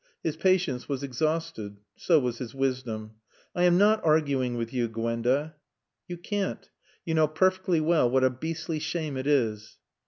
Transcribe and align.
His 0.23 0.35
patience 0.35 0.89
was 0.89 1.03
exhausted. 1.03 1.77
So 1.95 2.17
was 2.19 2.39
his 2.39 2.55
wisdom. 2.55 3.17
"I 3.53 3.65
am 3.65 3.77
not 3.77 4.03
arguing 4.03 4.57
with 4.57 4.73
you, 4.73 4.87
Gwenda." 4.87 5.53
"You 6.07 6.17
can't. 6.17 6.67
You 7.05 7.13
know 7.13 7.27
perfectly 7.27 7.81
well 7.81 8.09
what 8.09 8.23
a 8.23 8.31
beastly 8.31 8.79
shame 8.79 9.15
it 9.15 9.27
is." 9.27 9.77